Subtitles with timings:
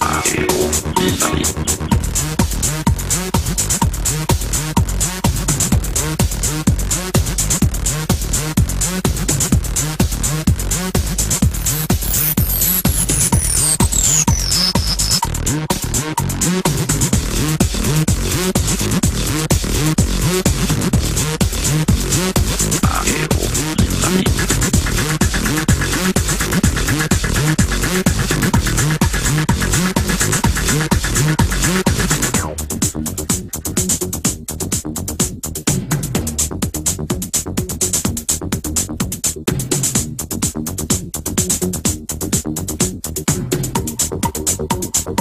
[0.00, 1.73] あ、えっと、いい。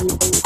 [0.03, 0.42] you.